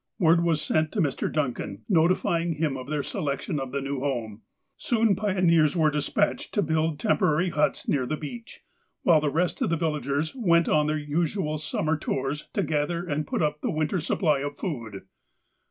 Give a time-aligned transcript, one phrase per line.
[0.17, 1.31] Word was sent to Mr.
[1.31, 4.41] Duncan, notifying him of their selection of the new home.
[4.75, 8.61] Soon pioneers were despatched to build temporary huts near the beach,
[9.03, 13.27] while the rest of the villagers went on their usual summer tours to gather and
[13.27, 15.03] put up the winter supply of food.